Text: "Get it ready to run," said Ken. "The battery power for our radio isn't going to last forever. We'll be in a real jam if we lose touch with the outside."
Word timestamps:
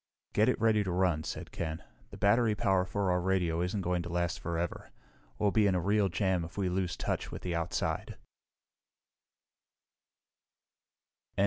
"Get 0.33 0.49
it 0.49 0.59
ready 0.59 0.83
to 0.83 0.89
run," 0.91 1.23
said 1.23 1.51
Ken. 1.51 1.83
"The 2.09 2.17
battery 2.17 2.55
power 2.55 2.85
for 2.85 3.11
our 3.11 3.21
radio 3.21 3.61
isn't 3.61 3.81
going 3.81 4.01
to 4.01 4.09
last 4.09 4.39
forever. 4.39 4.89
We'll 5.37 5.51
be 5.51 5.67
in 5.67 5.75
a 5.75 5.79
real 5.79 6.09
jam 6.09 6.43
if 6.43 6.57
we 6.57 6.69
lose 6.69 6.97
touch 6.97 7.31
with 7.31 7.43
the 7.43 7.53
outside." 7.53 8.17